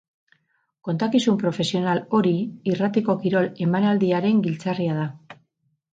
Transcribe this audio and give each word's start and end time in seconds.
Kontakizun 0.87 1.35
profesional 1.43 2.01
hori 2.19 2.33
irratiko 2.71 3.17
kirol 3.27 3.51
emanaldiaren 3.67 4.45
giltzarria 4.49 4.97
da. 5.03 5.11